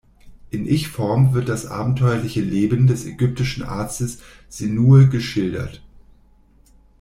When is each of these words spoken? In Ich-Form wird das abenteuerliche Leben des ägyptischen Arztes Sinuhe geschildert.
In 0.49 0.65
Ich-Form 0.65 1.35
wird 1.35 1.47
das 1.47 1.67
abenteuerliche 1.67 2.41
Leben 2.41 2.87
des 2.87 3.05
ägyptischen 3.05 3.61
Arztes 3.61 4.17
Sinuhe 4.49 5.07
geschildert. 5.07 5.83